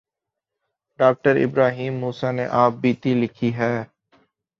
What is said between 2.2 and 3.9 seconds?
نے آپ بیتی لکھی ہے۔